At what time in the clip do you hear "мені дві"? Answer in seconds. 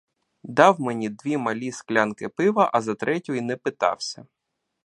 0.81-1.37